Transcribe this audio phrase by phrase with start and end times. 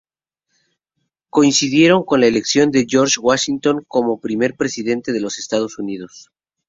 [1.29, 6.31] Coincidieron con la elección de George Washington como primer Presidente de los Estados Unidos.